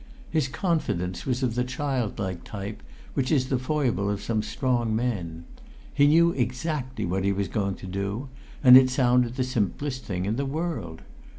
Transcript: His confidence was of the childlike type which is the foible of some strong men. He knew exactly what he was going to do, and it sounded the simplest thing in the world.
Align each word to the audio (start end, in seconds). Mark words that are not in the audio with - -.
His 0.31 0.47
confidence 0.47 1.27
was 1.27 1.43
of 1.43 1.53
the 1.53 1.63
childlike 1.63 2.43
type 2.43 2.81
which 3.13 3.31
is 3.31 3.49
the 3.49 3.59
foible 3.59 4.09
of 4.09 4.19
some 4.19 4.41
strong 4.41 4.95
men. 4.95 5.45
He 5.93 6.07
knew 6.07 6.31
exactly 6.31 7.05
what 7.05 7.23
he 7.23 7.31
was 7.31 7.47
going 7.47 7.75
to 7.75 7.85
do, 7.85 8.27
and 8.63 8.75
it 8.77 8.89
sounded 8.89 9.35
the 9.35 9.43
simplest 9.43 10.03
thing 10.03 10.25
in 10.25 10.37
the 10.37 10.43
world. 10.47 11.03